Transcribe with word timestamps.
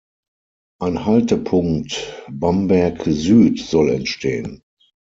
Ein 0.79 1.05
Haltepunkt 1.05 2.25
Bamberg 2.27 3.03
Süd 3.05 3.59
soll 3.59 3.89
entstehen. 3.91 4.63